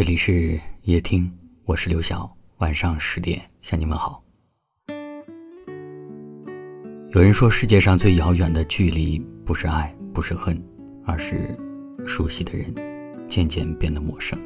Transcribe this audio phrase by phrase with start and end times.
[0.00, 1.30] 这里是夜听，
[1.66, 2.34] 我是刘晓。
[2.56, 4.24] 晚上十点向你们好。
[7.10, 10.58] 有人说，世界上最遥远的距离，不是爱，不是恨，
[11.04, 11.54] 而是
[12.06, 12.74] 熟悉的人
[13.28, 14.38] 渐渐变得陌生。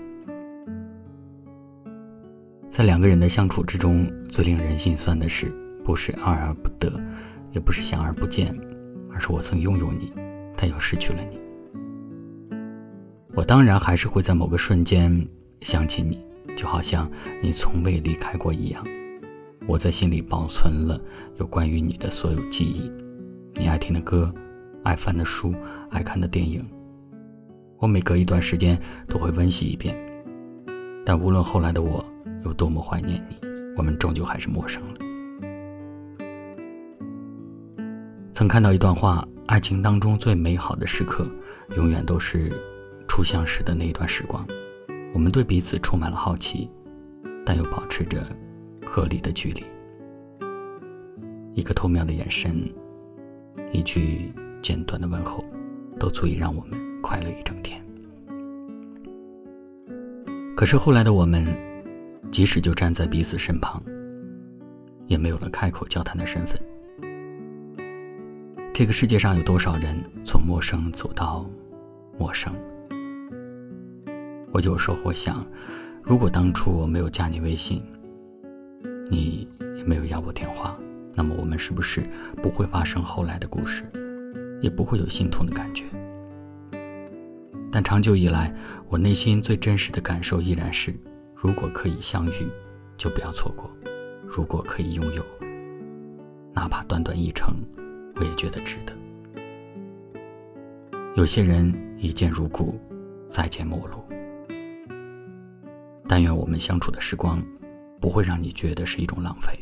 [2.69, 7.01] 在两个人的相处之中，最令人心酸的是，不是爱而不得，
[7.53, 8.53] 也不是想而不见，
[9.13, 10.13] 而是我曾拥有你，
[10.57, 11.39] 但又失去了你。
[13.37, 15.29] 我当然还是会在某个瞬间
[15.61, 16.25] 想起你，
[16.57, 17.11] 就好像
[17.43, 18.85] 你从未离开过一样。
[19.67, 21.01] 我在心里保存了
[21.39, 22.93] 有关于你的所有记忆，
[23.55, 24.33] 你爱听的歌，
[24.83, 25.55] 爱翻的书，
[25.91, 26.65] 爱看的电影，
[27.79, 28.79] 我每隔一段时间
[29.09, 29.97] 都会温习一遍。
[31.05, 32.05] 但无论后来的我。
[32.45, 33.37] 有多么怀念你，
[33.75, 34.99] 我们终究还是陌生了。
[38.35, 41.27] 曾看到一段话：爱情当中最美好的时刻，
[41.75, 42.53] 永远都是
[43.09, 44.47] 初相识的那一段时光。
[45.15, 46.69] 我们对彼此充满了好奇，
[47.47, 48.27] 但又保持着
[48.85, 49.65] 合理的距离。
[51.55, 52.71] 一个透明的眼神，
[53.73, 55.43] 一句简短的问候，
[55.99, 57.83] 都足以让我们快乐一整天。
[60.55, 61.47] 可是后来的我们。
[62.31, 63.81] 即使就站在彼此身旁，
[65.07, 66.61] 也没有了开口交谈的身份。
[68.73, 71.49] 这个世界上有多少人从陌生走到
[72.19, 72.53] 陌生？
[74.55, 75.45] 我有时候会想，
[76.01, 77.83] 如果当初我没有加你微信，
[79.11, 80.79] 你也没有要我电话，
[81.13, 82.09] 那么我们是不是
[82.41, 83.83] 不会发生后来的故事，
[84.61, 85.87] 也不会有心痛的感觉？
[87.73, 88.55] 但长久以来，
[88.89, 90.95] 我内心最真实的感受依然是。
[91.35, 92.49] 如果可以相遇，
[92.97, 93.69] 就不要错过；
[94.25, 95.25] 如果可以拥有，
[96.55, 97.57] 哪怕短短一程，
[98.15, 98.93] 我也觉得值得。
[101.17, 102.81] 有些人一见如故，
[103.29, 103.97] 再见陌路。
[106.07, 107.43] 但愿我们相处的时光，
[108.01, 109.59] 不会让你觉得是一种浪费。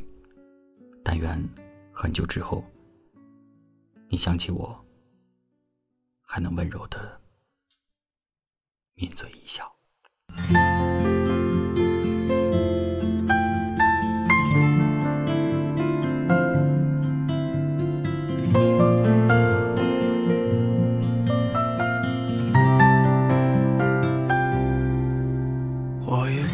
[1.04, 1.42] 但愿
[1.92, 2.64] 很久之后，
[4.08, 4.84] 你想起我，
[6.20, 7.20] 还能温柔的
[8.94, 9.72] 抿嘴一笑。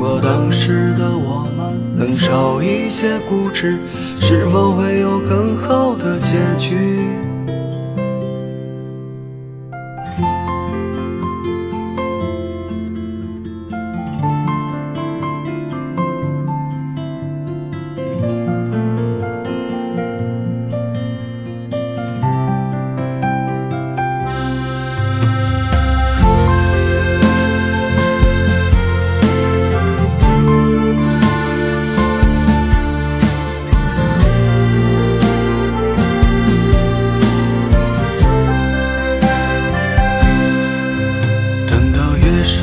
[0.00, 1.78] 如果当时的我们。
[1.94, 3.76] 能少一些固执，
[4.18, 7.04] 是否会有更好的结局？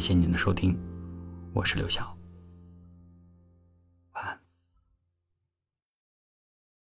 [0.00, 0.74] 感谢您的收听，
[1.52, 2.19] 我是刘晓。